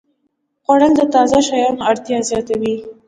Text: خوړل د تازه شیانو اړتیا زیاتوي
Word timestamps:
خوړل 0.63 0.91
د 0.97 1.01
تازه 1.13 1.39
شیانو 1.47 1.85
اړتیا 1.89 2.17
زیاتوي 2.29 2.73